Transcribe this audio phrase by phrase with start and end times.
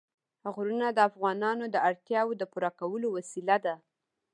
[0.53, 3.75] غرونه د افغانانو د اړتیاوو د پوره کولو وسیله ده.